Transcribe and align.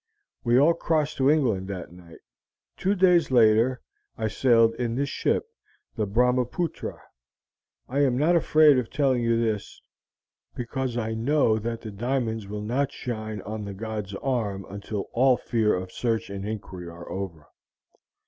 We 0.43 0.57
all 0.57 0.73
crossed 0.73 1.17
to 1.17 1.29
England 1.29 1.67
that 1.67 1.91
night. 1.91 2.21
Two 2.75 2.95
days 2.95 3.29
later 3.29 3.81
I 4.17 4.29
sailed 4.29 4.73
in 4.79 4.95
this 4.95 5.09
ship, 5.09 5.45
the 5.95 6.07
Brahmapootra. 6.07 6.99
I 7.87 7.99
am 7.99 8.17
not 8.17 8.35
afraid 8.35 8.79
of 8.79 8.89
telling 8.89 9.21
you 9.21 9.39
this, 9.39 9.79
because 10.55 10.97
I 10.97 11.13
know 11.13 11.59
that 11.59 11.81
the 11.81 11.91
diamonds 11.91 12.47
will 12.47 12.63
not 12.63 12.91
shine 12.91 13.43
on 13.43 13.63
the 13.63 13.75
god's 13.75 14.15
arm 14.15 14.65
until 14.71 15.01
all 15.13 15.37
fear 15.37 15.75
of 15.75 15.91
search 15.91 16.31
and 16.31 16.47
inquiry 16.47 16.87
are 16.89 17.07
over. 17.07 17.49